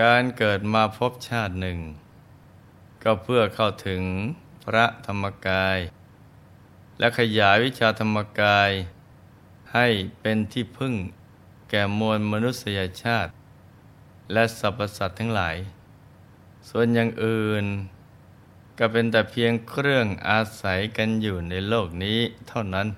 [0.00, 1.78] การเกิดมาพบชาติหนึ่ง
[3.02, 4.02] ก็เพื่อเข้าถึง
[4.64, 5.78] พระธรรมกาย
[6.98, 8.70] และขยายวิชาธรรมกาย
[9.74, 9.86] ให้
[10.20, 10.94] เป็นที่พึ่ง
[11.70, 13.32] แก่มวลมนุษยชาติ
[14.32, 15.56] และสรรพสัตว์ทั้งหลาย
[16.68, 17.64] ส่วนอย่างอื่น
[18.78, 22.88] ก็เป็นแต่เพียงเครื่องอาศัยกันอยู่ในโลกนี้เท่านั้น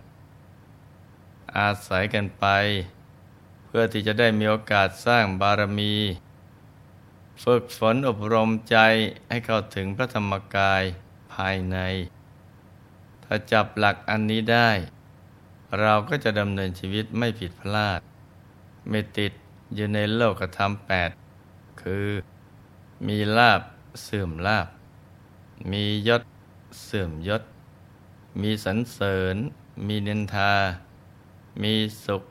[1.59, 2.47] อาศัยกันไป
[3.67, 5.95] เพื่อที่จะได้มีโอกาสสร้างบารมี
[7.43, 8.77] ฝึกฝนอบรมใจ
[9.29, 10.83] ให้เข้าถึงพระธรรมกาย
[11.35, 11.79] ภายใน
[13.25, 14.71] ถ้าจับหลักอันนี้ได้
[15.81, 18.01] เราก็จะดำเนินชีวิตไม่ผิดพลาด
[18.89, 19.33] ไม่ติด
[19.75, 21.11] อยู่ในโลกธรรมแปด
[21.83, 22.09] คือ
[23.07, 23.63] มีลาบ
[24.03, 24.69] เสื่อมลาบ
[25.73, 26.23] มียศ
[26.85, 27.43] เสื่อมยศ
[28.43, 29.37] มีสรรเสริญ
[29.87, 30.55] มีนินทา
[31.63, 31.75] มี
[32.05, 32.23] สุข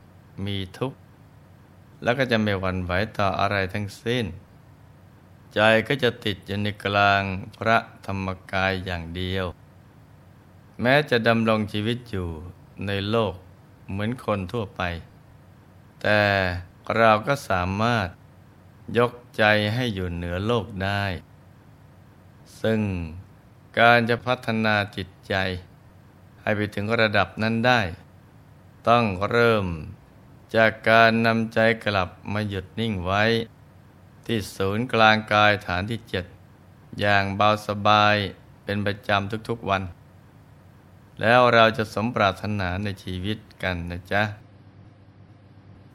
[0.46, 0.98] มีทุกข์
[2.02, 4.24] แล้วก็จะไม่หวั่นไหวต่ออะไรทั้งสิ้น
[5.54, 7.22] ใจก็จะติดอยู่ในกลาง
[7.56, 9.46] พระธรรมกายอย่างเดียว
[10.80, 12.28] แม้จะดำรงชีวิตอยู่
[12.86, 13.34] ในโลก
[13.90, 14.82] เหมือนคนทั่วไป
[16.02, 16.20] แต่
[16.96, 18.08] เราก็สามารถ
[18.98, 21.04] ยกใจให้อยู่เหนือโลกได้
[22.62, 22.80] ซึ่ง
[23.78, 25.34] การจะพัฒนาจิตใจ
[26.42, 27.80] ให้ไปถึงระดับนั้นได้
[28.88, 29.66] ต้องเริ่ม
[30.56, 33.24] จากการนำใจกลับมาหยุดนิ่งไว้
[34.26, 36.24] ที่ศูนย์กลางกายฐานที่เจ็ด
[37.00, 38.16] อย่างเบาสบาย
[38.64, 39.82] เป็นประจำทุกๆวัน
[41.20, 44.22] แล้วเราจะสมปรารถนาในชีวิตกันนะจ๊ะ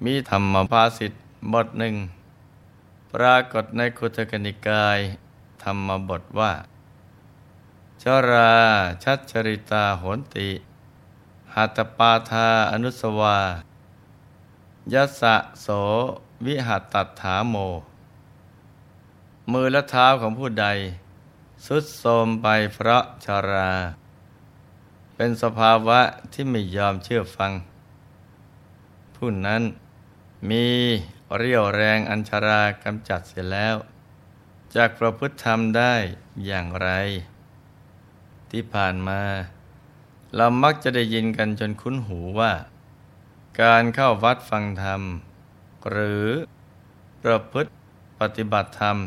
[0.06, 1.22] มีธรรมภาสิทธิ์
[1.53, 1.96] บทหนึ่ง
[3.13, 5.00] ปรากฏในคุตกนิกาย
[5.63, 6.53] ธรรมบทว่า
[8.03, 8.53] ชรา
[9.03, 10.50] ชัชริตาโหนติ
[11.56, 13.38] หัตปาทาอนุสวา
[14.94, 15.68] ยัสะโส
[16.46, 17.56] วิหัตตัถาโม
[19.51, 20.67] มือและเท้าของผู้ใด
[21.66, 23.73] สุดโทรมไปเพราะชารา
[25.16, 26.00] เป็นสภาวะ
[26.33, 27.51] ที่ไม่ยอมเชื่อฟัง
[29.16, 29.63] ผู้นั้น
[30.50, 30.66] มี
[31.38, 33.75] เรี่ยวแรงอัญชารากำจัดเสียแล้ว
[34.75, 35.94] จากประพฤติธรรมได้
[36.45, 36.89] อย่างไร
[38.51, 39.22] ที่ผ่านมา
[40.35, 42.53] เรามักจะได้ยินกันจนคุ้นหูว่า
[43.62, 45.01] การเข้าวัดฟังธรรม
[45.89, 46.25] หรือ
[47.23, 47.72] ประพฤติ
[48.19, 48.97] ปฏิบัติธรรม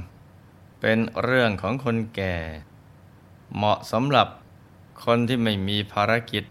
[0.81, 2.37] เป็นเรื่องของคนแก่
[3.55, 4.29] เหมาะสำหรับ
[5.05, 6.45] คนที่ไม่มีภารกิจ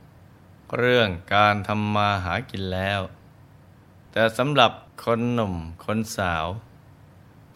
[0.77, 3.01] เรื่องการทำมาหากินแล้ว
[4.11, 4.71] แต่สำหรับ
[5.03, 5.55] คนหนุ่ม
[5.85, 6.45] คนสาว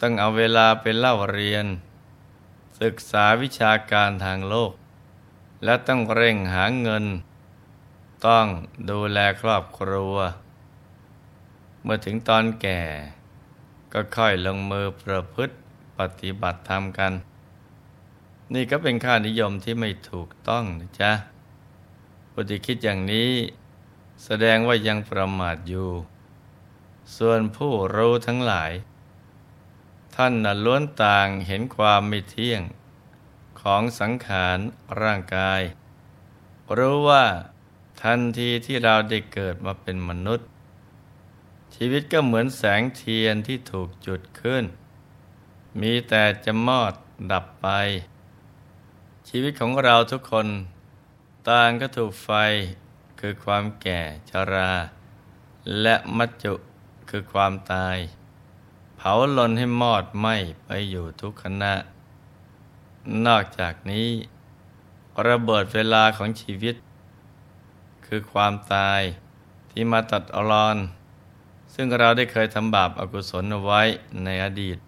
[0.00, 1.66] ต้องเอาเวลาไปเล่าเรียน
[2.80, 4.72] ศึกษาวิชาการทางโลก
[5.64, 7.04] และต้องเร่งหาเงิน
[8.26, 8.46] ต้อง
[8.90, 10.16] ดูแลครอบครัว
[11.82, 12.80] เมื่อถึงตอนแก่
[13.92, 15.54] ก็ค่อยลงมือประพฤติ
[16.20, 17.12] ฏิบัติธรรมกัน
[18.54, 21.12] นี่ก็เป็นค่านิยมที่ไม่ถูกต้องนะจ๊ะ
[22.30, 23.30] ผู้ที่คิดอย่างนี้
[24.24, 25.90] แสดงว่ายังประมาทอยู่
[27.16, 28.72] ส่วนผู้รู้ทั้งหลาย
[30.14, 32.62] ท่านน่ะล้วนต่างเห็นความไม่เที่ยง
[33.60, 34.58] ของสังขาร
[35.00, 35.62] ร่างกาย
[36.76, 37.24] รู้ว่า
[38.02, 40.48] ทันทีที่เราได้เกิดมาเป็นมนุษย์
[41.74, 44.64] ชีวิตก็เหมือนแสงเทียนที่ถูกจุดขึ้น
[45.80, 46.92] มีแต่จะมอด
[47.32, 47.68] ดับไป
[49.28, 50.46] ชีวิตของเราทุกคน
[51.48, 52.30] ต่างก็ถูกไฟ
[53.20, 54.00] คือความแก่
[54.30, 54.72] ชรา
[55.82, 56.54] และมัจจุ
[57.10, 57.96] คือความตาย
[58.96, 61.74] เผาลนให้มอดไหม้ไปอยู่ทุกขณะ
[63.26, 64.08] นอกจากนี้
[65.28, 66.74] ระเบิดเวลาของชีวิต
[68.06, 69.00] คือความตาย
[69.70, 70.78] ที่มาตัดอรอน
[71.74, 73.82] ซึ่งเราได้เคยทำบาปอากุศลเอาไว้
[74.24, 74.78] ในอดีต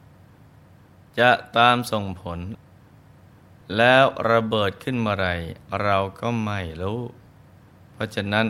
[1.20, 2.38] จะตามส่งผล
[3.76, 5.28] แล้วระเบิดขึ้นเมื่อไร
[5.82, 7.00] เราก็ไม่รู้
[7.92, 8.46] เพราะฉะนั้น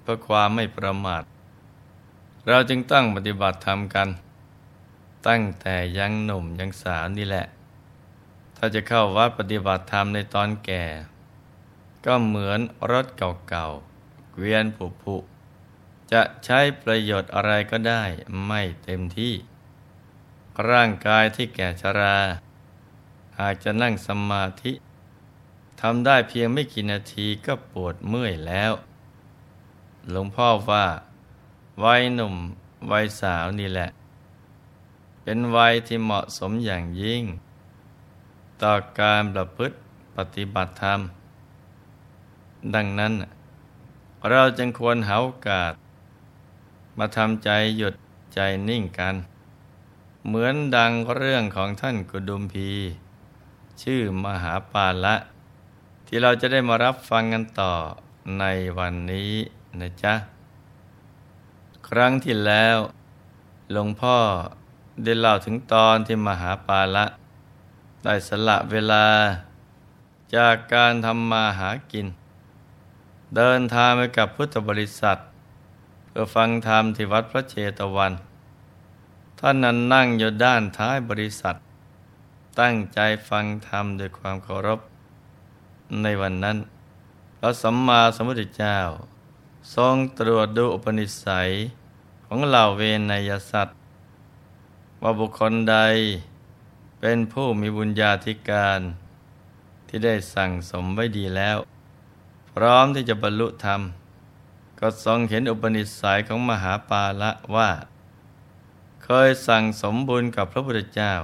[0.00, 1.22] เพื่อความไม่ประมาท
[2.48, 4.08] เราจึงตั้งปฏิบัติธรรมกัน
[5.28, 7.46] ตั้งแต่ยังหนุ่มยังสาวนี่แหละ
[8.56, 10.84] ถ้าจะเข้าวัดปฏิบัติธรรมในตอนแก่
[12.06, 12.60] ก็เหมือน
[12.90, 13.06] รถ
[13.48, 15.16] เก่าๆเกวียนผุผุ
[16.12, 18.02] จะใช้ประโยชน์อะไรก็ได้
[18.46, 19.34] ไม่เต็มที่
[20.70, 22.18] ร่างกายที่แก่ชรา
[23.38, 24.72] หากจะนั่งสมาธิ
[25.80, 28.72] ทำได้เพียงไม่กี่นาทีก็ปวดเมื่อยแล้ว
[30.10, 30.86] หลวงพ่อว่า
[31.84, 32.34] วัยหนุ่ม
[32.90, 33.88] วัยสาวนี่แหละ
[35.22, 37.22] เป็นวัยที่เหมาะสมอย่างยิ่ง
[38.62, 39.76] ต่อการประพฤติ
[40.16, 41.00] ปฏิบัติธรรม
[42.74, 43.12] ดังนั้น
[44.30, 45.72] เราจึงควรหาโอกาส
[46.98, 47.94] มาทำใจหยุด
[48.34, 49.35] ใจนิ่งกันน
[50.28, 52.70] เหมือนดังเรื่องของท่านกุดุมพี
[53.82, 55.14] ชื่อมหาปาละ
[56.06, 57.72] ที่เราจะได้มารับฟังกันต่อ
[58.38, 58.44] ใน
[58.78, 59.32] วันนี้
[59.80, 60.14] นะจ๊ะ
[61.88, 62.78] ครั้งที่แล้ว
[63.72, 64.16] หลวงพ่อ
[65.02, 67.04] ได้เล่าถึงตอนที่มหาปาละ
[68.04, 69.06] ได้สละเวลา
[70.36, 72.06] จากการทำมาหากิน
[73.36, 75.18] เดินทางไปกับพุทธบริษัท
[76.06, 78.14] เพื่อฟังธรรมที่วัดพระเชตวัน
[79.40, 81.56] ท่านนั้นนั่งอยู่ด้านท้ายบริษัท
[82.60, 82.98] ตั้งใจ
[83.28, 84.80] ฟังธรรมด้วยความเคารพ
[86.02, 86.58] ในวันนั้น
[87.38, 88.78] พระสัมมาสัมพุทธเจ้า
[89.74, 91.48] ทรงตรวจดูอุปนิสัย
[92.26, 93.76] ของเหล่าเวนยสัตว์
[95.02, 95.76] ว่าบุคคลใด
[97.00, 98.80] เป็นผู้มีบุญญาธิการ
[99.88, 101.58] ที่ได้สั่งสมไว้ดีแล้ว
[102.52, 103.80] พร้อมที่จะบรรลุธรรม
[104.80, 107.70] ก็ทรงเห็นอุปนิสัยของมหาปาละว่า
[109.08, 111.14] เคยสั่งสมบุญกับพระพุทธเจ้า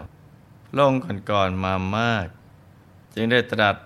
[0.67, 2.27] พระองค์ก่อนๆมามาก
[3.15, 3.77] จึงได้ตรัส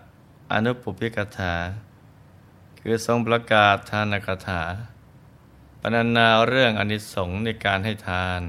[0.53, 1.55] อนุปพิกถา
[2.81, 4.63] คือทรงประกาศทานกถา
[5.81, 8.41] ปรนนาเรื่องอนิสงส์ในการให้ทาน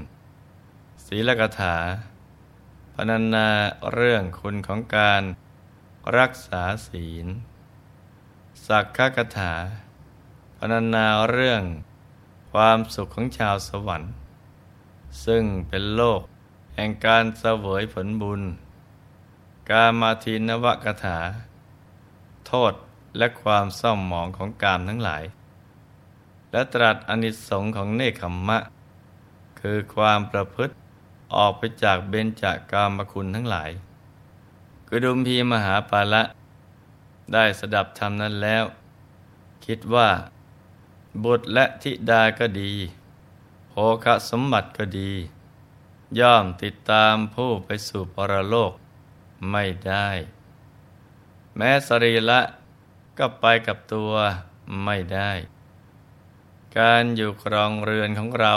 [1.06, 1.76] ศีลกถา
[2.94, 3.48] ปรนนา
[3.94, 5.22] เรื่องคุณของการ
[6.18, 7.26] รักษาศีล
[8.66, 9.52] สักขกถา
[10.58, 11.62] ปรนนาเรื่อง
[12.52, 14.12] ความสุขของชาวสวรรค์
[15.24, 16.20] ซึ่งเป็นโลก
[16.74, 18.42] แห่งการเสวยผลบุญ
[19.70, 21.18] กามาทินวกถา
[22.46, 22.72] โทษ
[23.18, 25.24] และความเศร้าหมองของกามทั้งหลาย
[26.52, 28.58] และตรัสอนิสงค์ของเนคขมมะ
[29.60, 30.74] คือความประพฤติ
[31.34, 33.70] ออกไปจากเบญจากามคุณทั้งหลาย
[34.88, 36.22] กดุมพีมหาปาละ
[37.32, 38.64] ได้สดับธรรมนั้นแล้ว
[39.64, 40.08] คิดว่า
[41.24, 42.72] บุตรและธิดาก็ดี
[44.04, 45.12] คสมบัติก็ดี
[46.18, 48.72] ย่อมติดตามผู้ไปสู่ปรโลก
[49.50, 50.08] ไม่ได้
[51.56, 52.40] แม้สรีละ
[53.18, 54.12] ก็ไปกับตัว
[54.84, 55.32] ไม่ได้
[56.78, 58.54] การอยู่ครองเรือนของเรา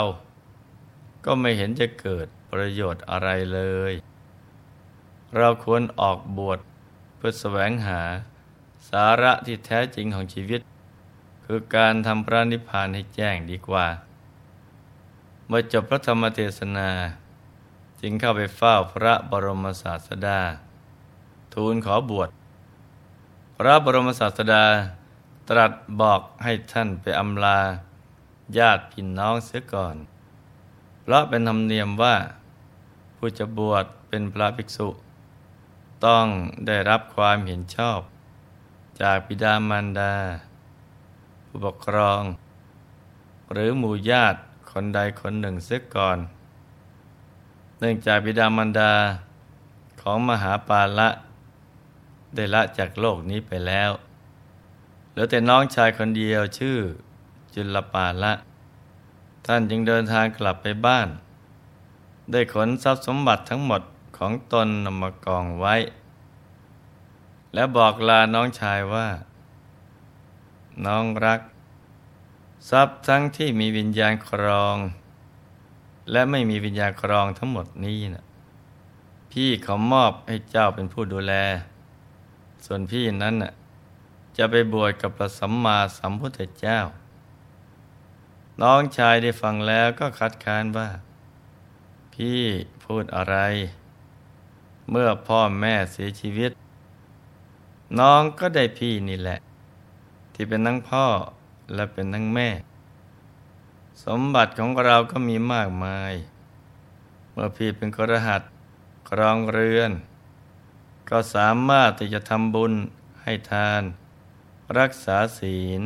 [1.24, 3.60] ก็ไม่เห็นจะเกิดประโยชน์อะไรเล
[3.90, 3.92] ย
[5.36, 6.58] เราควรออกบวช
[7.16, 8.00] เพื่อแสวงหา
[8.90, 10.60] สาระที่แท้จริงของชีวิต
[11.44, 13.86] คือการทำพระนิพพานให้แจ้งดีกว่า
[15.46, 16.90] เมื่อจบพระธรรมเทศนา
[18.00, 20.40] จึงเข้าไปเฝ้าพระบรมศาสดา
[21.54, 22.28] ทูลขอบวช
[23.56, 24.64] พระบรมศาสดา
[25.48, 27.58] ตรัสบอกให้ท่านไปอำลา
[28.58, 29.96] ญาติพี่น้องเสียก่อน
[31.02, 32.16] เพราะเป็นธรรมเนียมว่า
[33.16, 34.88] ผู้จะบวชเป็นพระภิกษุ
[36.06, 36.26] ต้อง
[36.66, 38.00] ได้รับความเห็นชอบ
[39.00, 40.14] จากบิดามารดา
[41.46, 42.22] ผู้ปกครอง
[43.52, 44.38] หรือหมู่ญาติ
[44.72, 46.18] คนใดคนหนึ่งเสียก่อน
[47.78, 48.92] เนื่องจากบิดามารดา
[50.00, 51.08] ของมหาปาละ
[52.34, 53.90] ได้ละจากโลกนี้ไปแล้ว
[55.10, 56.78] เหลือแต่น้องชายคนเดียวชื่อ
[57.54, 58.32] จุลปาละ
[59.46, 61.08] ท่านจึงเดินทางกลับไปบ้าน
[62.30, 63.82] ได้ขนทรัพย์สมบัติทั้งหมด
[64.18, 65.74] ของตนนำมากองไว้
[67.54, 69.08] และบอกลาน้องชายว่า
[70.86, 71.40] น้องรัก
[72.70, 74.76] ทรัพย์ทั้งที่มีวิญญาณครอง
[76.10, 78.24] และไม่มีวิญญาณครองทั้งหมดนี้นะ
[79.30, 81.34] พี่เขามอบให้เจ้าเป็นผู้ดูแล
[82.64, 83.52] ส่วนพี่นั้นน่ะ
[84.36, 86.78] จะไปบวชกับพระสัมมาสัมพุทธเจ้า
[88.62, 90.88] น้องชายได้ฟังแล้วก็คัดค้านว่า
[92.14, 92.40] พี่
[92.84, 93.36] พูดอะไร
[94.90, 96.50] เมื่อพ่อแม่เสียชีวิต
[98.00, 99.38] น้องก็ได้พี่นี่แหละ
[100.34, 101.06] ที่เป็นทั้งพ่อ
[101.74, 102.48] และเป็นทั้งแม่
[104.04, 106.12] สมบัติของเราก็มีมากมาย
[107.32, 108.42] เมื่อพี่เป็นกรหัส
[109.08, 109.92] ครองเรือน
[111.10, 112.72] ก็สามารถที่จะทำบุญ
[113.22, 113.82] ให้ทาน
[114.78, 115.82] รักษาศีล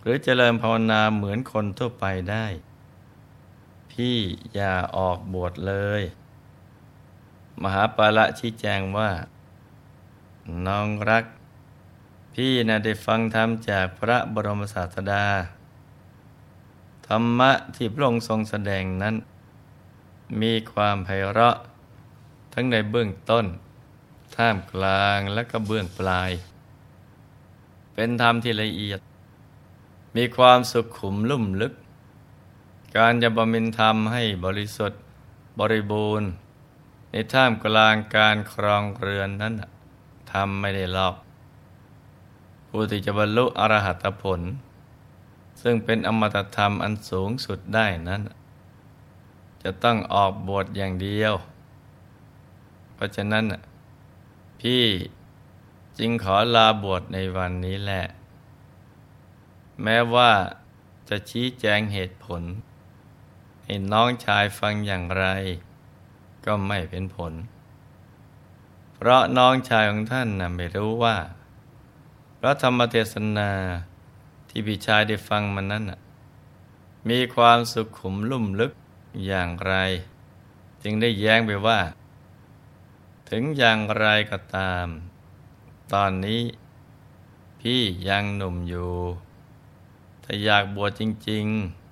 [0.00, 2.46] หรือเจริญภาวนาเหมือนคนทั่วไปได้
[3.90, 4.18] พี่
[4.54, 6.02] อย่าออกบวชเลย
[7.62, 9.10] มหาปาละชี้แจงว่า
[10.66, 11.24] น้องรัก
[12.40, 15.24] พี่นะได้ฟังธรรมจากพระบรมศาสดา
[17.08, 19.14] ธรรมะที่พระองค์ทรงแสดงนั้น
[20.40, 21.56] มีความไพเราะ
[22.54, 23.46] ทั้งในเบื้องต้น
[24.36, 26.30] ท่ามกลางและก็เบื้องปลาย
[27.94, 29.00] เป็นธรรมที่ละเอียด
[30.16, 31.74] มีความสุขขุมลุ่มลึก
[32.96, 35.00] การจะบำเพ็ญธรรมให้บริสุทธิ์
[35.58, 36.28] บริบูรณ์
[37.10, 39.54] ในท่ามกลางการครองเรือนนั้น
[40.32, 41.16] ทำไม่ได้หรอก
[42.78, 44.40] ผู้ที่จะบรรลุอรหัตผล
[45.62, 48.22] ซึ่งเป็นอมตะธรรมอันสูงสุดได้นั้น
[49.62, 51.34] จะต้องออกบวชอย่างเดียว
[52.94, 53.44] เพราะฉะนั้น
[54.60, 54.84] พี่
[55.98, 58.04] จึงขอลาบวชในวันนี้แหละ
[59.82, 60.32] แม้ว่า
[61.08, 62.42] จะชี้แจงเหตุผล
[63.64, 65.24] ให้น้องชายฟังอย่างไร
[66.46, 67.32] ก็ไม่เป็นผล
[68.94, 71.16] เพราะน้องชายของท่านนะไม่รู้ว่า
[72.46, 73.50] ระธรรมเทศนา
[74.48, 75.84] ที่พี่ชายได้ฟังมันนั้น
[77.08, 78.72] มีความสุขขุมลุ่มลึก
[79.26, 79.74] อย่างไร
[80.82, 81.80] จึงได้แย้งไปว่า
[83.30, 84.86] ถึงอย่างไรก็ตาม
[85.92, 86.42] ตอนนี้
[87.60, 88.94] พี่ยังหนุ่มอยู่
[90.24, 91.46] ถ้าอยากบวชจริง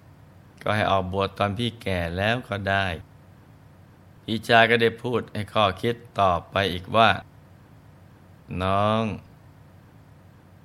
[0.08, 2.87] ๆ ก็ให้ออกบวชตอนพี่แก่แล้วก็ได้
[4.25, 7.11] พี่ชายก็ได้พูดให้ข้อคิดต่อไปอีกว่า
[8.62, 9.04] น้อง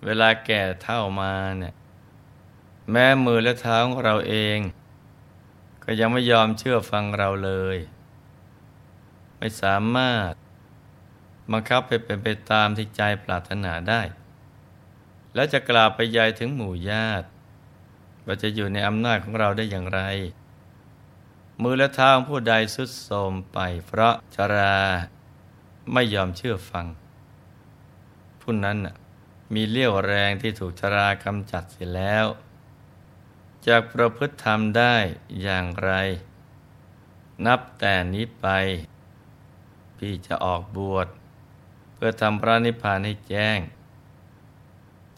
[0.06, 1.74] เวลาแก่เท่ามาเนี่ย
[2.92, 4.60] แม้มือและเท้าของเราเอง
[5.84, 7.78] ก็ยังไม่ยอมเชื่อฟังเราเลย
[9.38, 10.34] ไม่สามารถ
[11.52, 14.02] บังคับไปเป็นไปตามที่ใจปรารถนาได้
[15.34, 17.28] แล้วจะกล่าวไปยายถึงหมู่ญาติ
[18.26, 20.02] ว่าจะอยู่ในอำนาจของเราได้อย่างไร
[21.62, 24.78] มือและเท้าของผู้ใดสุดโทมไป เพราะชรา
[25.94, 26.86] ไม่ยอมเชื่อฟัง
[28.42, 28.96] ผู้นั้นอะ
[29.54, 32.26] มีเลี้ยวแรงที่ถูกชรากำจัดเสียแล้ว
[33.68, 34.96] จะประพฤติธรรมได้
[35.42, 35.92] อย่างไร
[37.46, 38.48] นับแต่นี้ไป
[39.98, 41.08] พี่จะออกบวช
[41.94, 43.60] เพื่อทำพระนิพพานให้แจ้ง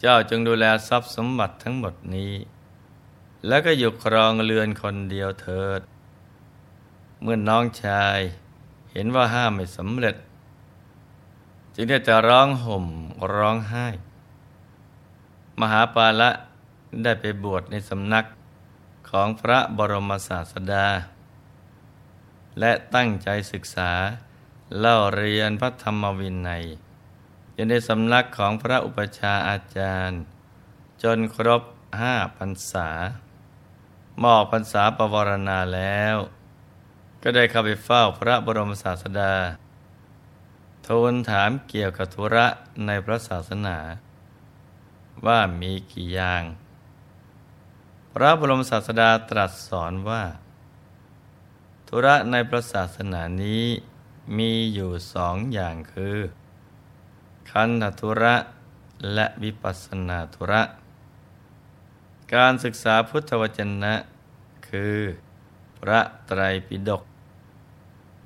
[0.00, 2.34] เจ้าจงดูแลทรัพย์สมบัติทั้งหมดนี้
[3.46, 5.80] แล้วก็อยู่ครองเรือนคนเดียวเถิด
[7.22, 8.18] เมื่อนน้องชาย
[8.92, 10.16] เห็นว่าห้ามไม่สำเร็จ
[11.74, 12.86] จึงได้แต่ร้องห่ม
[13.34, 13.86] ร้องไห้
[15.60, 16.30] มหาปาละ
[17.02, 18.26] ได้ไปบวชในสำนัก
[19.10, 20.86] ของพระบรมศาสดา
[22.60, 23.92] และตั้งใจศึกษา
[24.78, 26.64] เล่าเรียนพระธรรมวินัย
[27.54, 30.20] อยู่ในสำนักของพระอุปชาอาจารย์
[31.02, 31.62] จนครบ
[32.00, 32.88] ห้าพรรษา
[34.22, 36.16] มอบพรรษาปวารณาแล้ว
[37.22, 39.34] ก็ได้เข้าไปเฝ้าพระบรมศาสดา
[40.86, 42.46] ทูลถามเกี่ยวกับธุระ
[42.86, 43.76] ในพระศาสนา
[45.26, 46.42] ว่ามีกี่อย่าง
[48.12, 50.24] พระบรมศาสดาตรัสสอนว่า
[51.88, 53.64] ธุระในพระศาสนานี้
[54.38, 56.18] มีอยู่สองอย่างคือ
[57.50, 58.36] คันธธุระ
[59.14, 60.62] และวิปัสนาธุระ
[62.34, 63.94] การศึกษาพุทธวจนะ
[64.68, 64.98] คือ
[65.78, 67.02] พระไตรปิฎก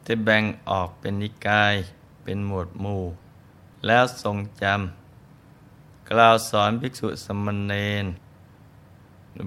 [0.05, 1.75] ที่แบ่งออกเป็นนิกาย
[2.23, 3.03] เป็นหมวดหมู่
[3.87, 5.06] แล้วทรงจำ
[6.11, 7.73] กล่าวสอนภิกษุสมณเณ
[8.05, 8.07] ร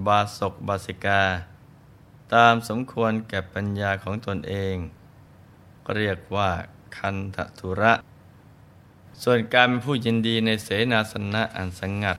[0.06, 1.22] บาศกบาสิกา
[2.34, 4.76] ตามสมควรแก่ปัญญาของตนเอง
[5.96, 6.50] เรียกว่า
[6.96, 7.92] คันธทุระ
[9.22, 12.16] ส่วนการเป็นผู้ยินดีในเสนาสนะอันสงัด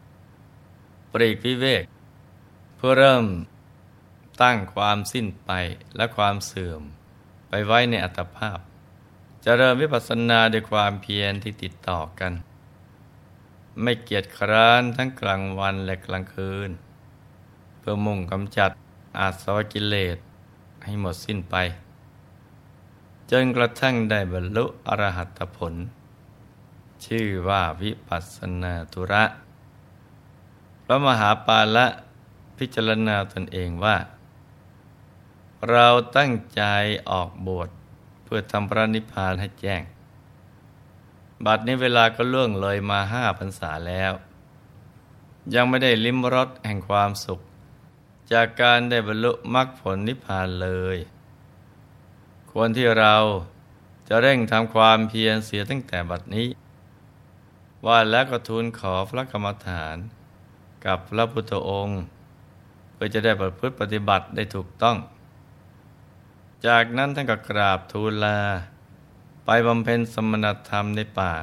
[1.11, 1.83] ปรีกวิเวก
[2.75, 3.25] เพื่อเริ่ม
[4.41, 5.49] ตั้งความสิ้นไป
[5.95, 6.81] และความเสื่อม
[7.47, 8.59] ไปไว้ในอัตภาพ
[9.43, 12.33] จะเริ่มวิปัสสนาด้วยความเพียรที่ติดต่อกัน
[13.81, 16.69] ไม่เกียจคร้านทั้งกลางวันและกลางคืน
[17.79, 18.71] เพื่อมุ่งกำจัด
[19.19, 20.17] อาสวะกิเลส
[20.83, 21.55] ให้หมดสิ้นไป
[23.31, 25.73] จนกระทั่งได้บรรลุอรหัตผล
[27.05, 29.23] ชื่อว่าวิปัสสนาตุระ
[30.83, 31.87] พระมหาปาละ
[32.57, 33.97] พิจารณาตนเองว่า
[35.69, 35.87] เรา
[36.17, 36.63] ตั้งใจ
[37.09, 37.69] ออกบวช
[38.23, 39.81] เพื่อทำพระนิพพานให้แจ้ง
[41.45, 44.11] บัดนี้เวลาก็ล่วงเลยมาห้าพรรษาแล้ว
[45.53, 47.39] ยังไม่ได้ลิ้มรสแห่งความสุข
[48.31, 50.97] จากการได้บรรลุมรรคผลนิพพานเลย
[52.51, 53.15] ควรที่เรา
[54.07, 56.47] จะเร่งทำความเพียรเสียตั้งแต่บัดนี้
[57.85, 59.97] ว่าแล้วก็ทูลขอพระกรรมฐาน
[60.85, 62.01] กับพระพุทธองค์
[62.93, 64.97] เพื่อจะได้ประพฤติปฏิบัติได้ถูกต้อง
[66.67, 68.37] จากนั้นท่านก็กราบทูลลา
[69.45, 71.33] ไปบำเพ็ญสมณธรรมในป่า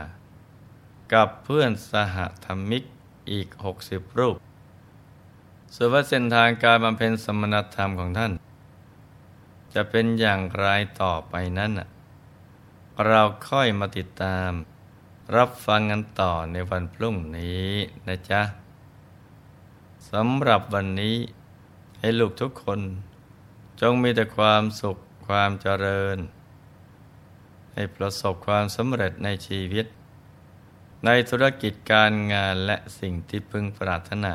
[1.13, 2.83] กับเพื่อนสหธรรมิก
[3.31, 4.37] อีกหกสิบรูป
[5.75, 8.33] ส่วนว่าเส้นทางการบำเพ็ญสมณธรรมของท่าน
[9.75, 10.67] จะเป็นอย่างไร
[11.03, 11.73] ต่อไปนั้น
[13.07, 14.51] เราค่อยมาติดตาม
[15.37, 17.69] รับฟังกันต่อในวันพรุ่งนี้
[18.09, 18.43] นะจ๊ะ
[20.11, 21.17] สำหรับวันนี้
[22.01, 22.81] ให้ลูกทุกคน
[23.81, 26.19] จงมีแต่ความสุขความเจริญ
[27.75, 29.87] ให้ประสบความสำเร็จในชีวิต
[31.05, 34.35] ในธุรกิจการงานและสิ่งที่พึงปรารถนา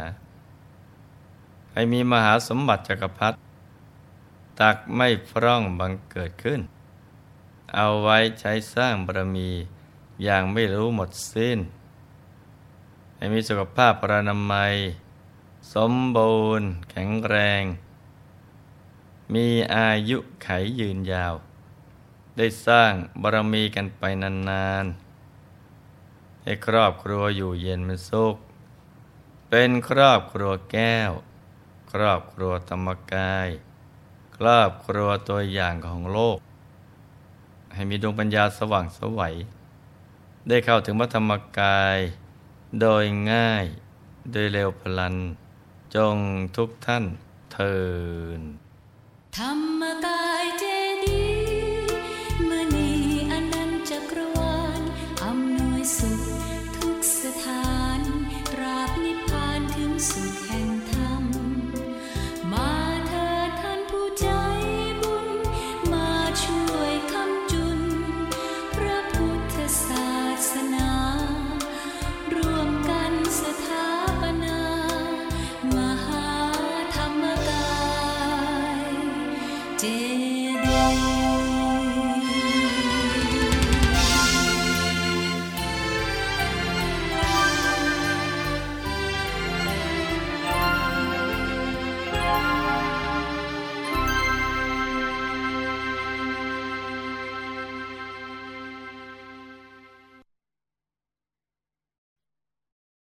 [1.73, 3.37] ให้มีมหาสมบัติจักรพรรดิ
[4.59, 6.61] ตักไม่พร่องบังเกิดขึ้น
[7.75, 9.49] เอาไว้ใช้สร้างบารมี
[10.23, 11.59] อย่างไม่รู้หมดสิ้น
[13.15, 14.75] ให้มีสุขภาพปรานามัย
[15.73, 17.63] สมบูรณ์ แข็งแรง
[19.33, 20.47] มีอายุไข
[20.79, 21.33] ยืนยาว
[22.37, 28.35] ได้สร้างบารมีกันไปนานๆ ให้ครอบครัวอยู่เย็นเป็นสุข
[29.49, 31.11] เป็นครอบครัวแก้ว
[31.91, 33.47] ครอบครัวธรรมกาย
[34.37, 36.37] ครอบครัวตัวอย่างของโลก
[37.73, 39.35] ให้มีดวงปัญญาสว่างสวัย
[40.47, 41.97] ได้เข้าถึงพระธรรมกาย
[42.81, 43.65] โดยง่าย
[44.31, 45.15] โดยเร็วพลัน
[45.95, 46.17] จง
[46.55, 47.05] ทุกท่าน
[47.51, 47.77] เทิ
[48.39, 48.41] น
[49.37, 50.65] ธรรมกายเจ